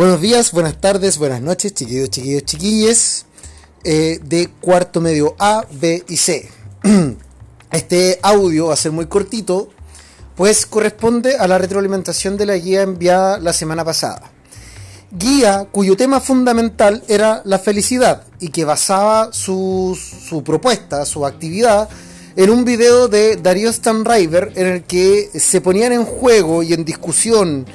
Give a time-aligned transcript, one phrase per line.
[0.00, 3.26] Buenos días, buenas tardes, buenas noches, chiquillos, chiquillos, chiquilles
[3.84, 6.48] eh, de cuarto medio A, B y C.
[7.70, 9.68] Este audio va a ser muy cortito,
[10.36, 14.30] pues corresponde a la retroalimentación de la guía enviada la semana pasada.
[15.12, 21.90] Guía cuyo tema fundamental era la felicidad y que basaba su, su propuesta, su actividad,
[22.36, 26.86] en un video de Darío Stanriver en el que se ponían en juego y en
[26.86, 27.66] discusión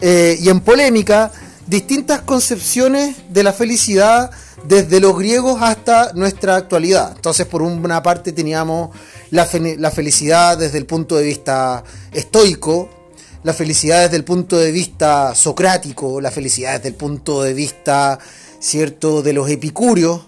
[0.00, 1.32] eh, y en polémica
[1.66, 4.30] distintas concepciones de la felicidad
[4.64, 7.12] desde los griegos hasta nuestra actualidad.
[7.16, 8.96] Entonces, por una parte teníamos
[9.30, 12.88] la, la, felicidad desde el punto de vista estoico,
[13.42, 18.18] la felicidad desde el punto de vista socrático, la felicidad desde el punto de vista,
[18.58, 20.22] cierto, de los epicúreos,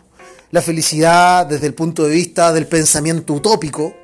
[0.51, 3.95] la felicidad desde el punto de vista del pensamiento utópico,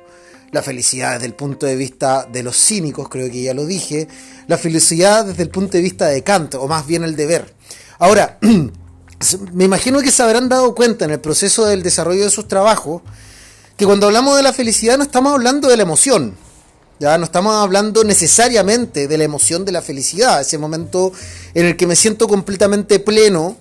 [0.53, 4.07] la felicidad desde el punto de vista de los cínicos, creo que ya lo dije,
[4.47, 7.53] la felicidad desde el punto de vista de Kant, o más bien el deber.
[7.97, 8.37] Ahora,
[9.53, 13.01] me imagino que se habrán dado cuenta en el proceso del desarrollo de sus trabajos
[13.75, 16.35] que cuando hablamos de la felicidad no estamos hablando de la emoción,
[16.99, 21.11] ya no estamos hablando necesariamente de la emoción de la felicidad, ese momento
[21.55, 23.57] en el que me siento completamente pleno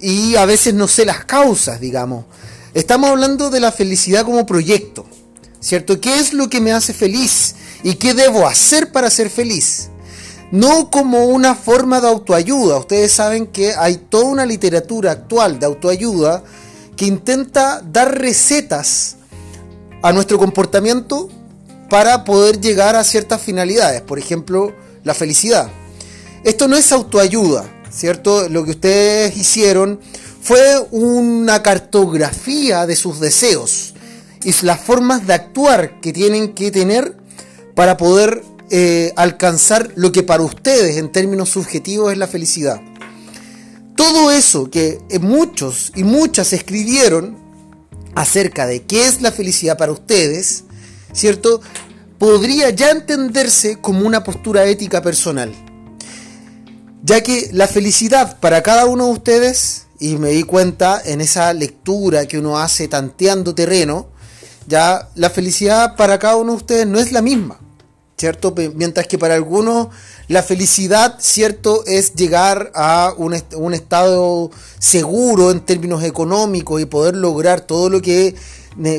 [0.00, 2.24] y a veces no sé las causas, digamos.
[2.72, 5.04] Estamos hablando de la felicidad como proyecto,
[5.60, 6.00] ¿cierto?
[6.00, 9.90] ¿Qué es lo que me hace feliz y qué debo hacer para ser feliz?
[10.50, 12.78] No como una forma de autoayuda.
[12.78, 16.42] Ustedes saben que hay toda una literatura actual de autoayuda
[16.96, 19.16] que intenta dar recetas
[20.02, 21.28] a nuestro comportamiento
[21.88, 24.00] para poder llegar a ciertas finalidades.
[24.00, 25.70] Por ejemplo, la felicidad.
[26.42, 28.48] Esto no es autoayuda, ¿cierto?
[28.48, 30.00] Lo que ustedes hicieron
[30.42, 33.89] fue una cartografía de sus deseos
[34.44, 37.16] y las formas de actuar que tienen que tener
[37.74, 42.80] para poder eh, alcanzar lo que para ustedes en términos subjetivos es la felicidad.
[43.96, 47.36] Todo eso que muchos y muchas escribieron
[48.14, 50.64] acerca de qué es la felicidad para ustedes,
[51.12, 51.60] ¿cierto?
[52.18, 55.52] Podría ya entenderse como una postura ética personal
[57.02, 61.52] ya que la felicidad para cada uno de ustedes, y me di cuenta en esa
[61.52, 64.08] lectura que uno hace tanteando terreno,
[64.66, 67.58] ya la felicidad para cada uno de ustedes no es la misma,
[68.16, 68.54] ¿cierto?
[68.74, 69.88] Mientras que para algunos
[70.28, 77.16] la felicidad, ¿cierto?, es llegar a un, un estado seguro en términos económicos y poder
[77.16, 78.34] lograr todo lo que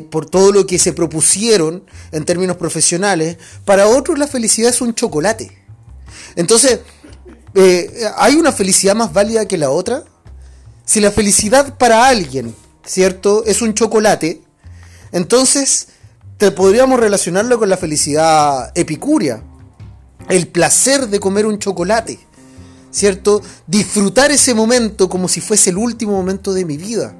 [0.10, 4.94] por todo lo que se propusieron en términos profesionales, para otros la felicidad es un
[4.94, 5.58] chocolate.
[6.36, 6.82] Entonces,
[7.56, 10.04] eh, ¿hay una felicidad más válida que la otra?
[10.86, 12.54] Si la felicidad para alguien,
[12.86, 13.44] ¿cierto?
[13.46, 14.42] Es un chocolate,
[15.12, 15.88] entonces
[16.38, 19.44] te podríamos relacionarlo con la felicidad epicúrea,
[20.30, 22.20] el placer de comer un chocolate,
[22.90, 23.42] ¿cierto?
[23.68, 27.16] Disfrutar ese momento como si fuese el último momento de mi vida.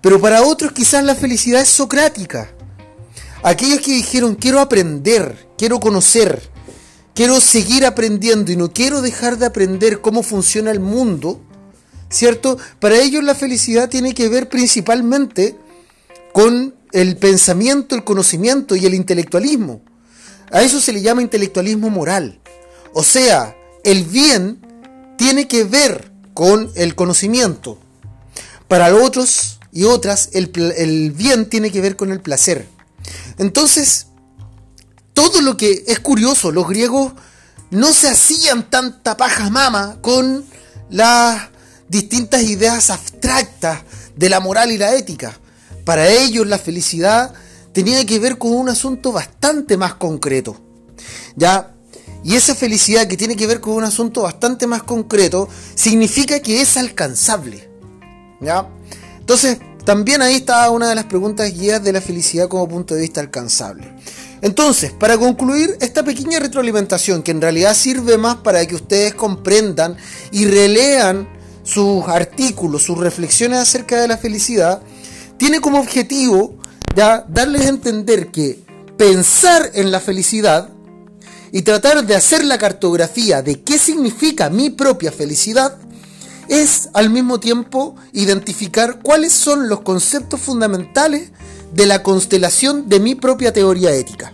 [0.00, 2.50] Pero para otros quizás la felicidad es socrática.
[3.42, 6.42] Aquellos que dijeron quiero aprender, quiero conocer,
[7.14, 11.40] quiero seguir aprendiendo y no quiero dejar de aprender cómo funciona el mundo,
[12.10, 12.58] ¿cierto?
[12.78, 15.56] Para ellos la felicidad tiene que ver principalmente
[16.32, 19.82] con el pensamiento, el conocimiento y el intelectualismo.
[20.50, 22.40] A eso se le llama intelectualismo moral.
[22.94, 24.60] O sea, el bien
[25.16, 27.78] tiene que ver con el conocimiento.
[28.66, 32.66] Para otros y otras, el, el bien tiene que ver con el placer.
[33.38, 34.06] Entonces,
[35.12, 37.12] todo lo que es curioso, los griegos
[37.70, 40.44] no se hacían tanta paja mama con
[40.90, 41.48] las
[41.88, 43.82] distintas ideas abstractas
[44.16, 45.38] de la moral y la ética.
[45.88, 47.32] Para ellos la felicidad
[47.72, 50.54] tenía que ver con un asunto bastante más concreto.
[51.34, 51.72] ¿Ya?
[52.22, 56.60] Y esa felicidad que tiene que ver con un asunto bastante más concreto significa que
[56.60, 57.70] es alcanzable.
[58.42, 58.68] ¿Ya?
[59.18, 63.00] Entonces, también ahí está una de las preguntas guías de la felicidad como punto de
[63.00, 63.90] vista alcanzable.
[64.42, 69.96] Entonces, para concluir esta pequeña retroalimentación, que en realidad sirve más para que ustedes comprendan
[70.32, 71.26] y relean
[71.64, 74.82] sus artículos, sus reflexiones acerca de la felicidad,
[75.38, 76.58] tiene como objetivo
[76.94, 78.62] ya darles a entender que
[78.96, 80.70] pensar en la felicidad
[81.52, 85.78] y tratar de hacer la cartografía de qué significa mi propia felicidad
[86.48, 91.30] es al mismo tiempo identificar cuáles son los conceptos fundamentales
[91.72, 94.32] de la constelación de mi propia teoría ética.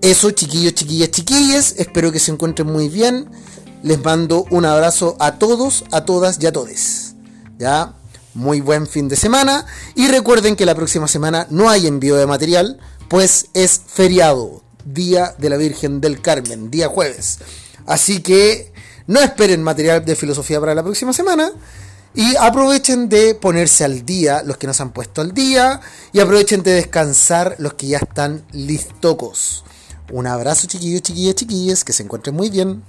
[0.00, 3.28] Eso, chiquillos, chiquillas, chiquillas, espero que se encuentren muy bien.
[3.82, 7.14] Les mando un abrazo a todos, a todas y a todes.
[7.58, 7.94] Ya,
[8.40, 9.66] muy buen fin de semana.
[9.94, 15.34] Y recuerden que la próxima semana no hay envío de material, pues es feriado, Día
[15.38, 17.38] de la Virgen del Carmen, día jueves.
[17.86, 18.72] Así que
[19.06, 21.50] No esperen material de filosofía para la próxima semana.
[22.14, 25.80] Y aprovechen de ponerse al día los que no se han puesto al día.
[26.12, 29.64] Y aprovechen de descansar los que ya están listocos.
[30.12, 31.84] Un abrazo chiquillos, chiquillas, chiquillas.
[31.84, 32.84] Que se encuentren muy bien.